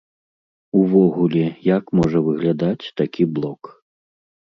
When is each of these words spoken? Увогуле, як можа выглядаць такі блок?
Увогуле, 0.79 1.43
як 1.75 1.85
можа 1.99 2.19
выглядаць 2.29 2.85
такі 3.03 3.23
блок? 3.37 3.61